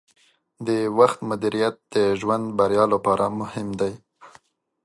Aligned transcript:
د 0.67 0.69
وخت 0.97 1.19
مدیریت 1.29 1.75
د 1.93 1.95
ژوند 2.19 2.45
بریا 2.57 2.85
لپاره 2.93 3.25
مهم 3.39 3.67
دی. 3.79 3.93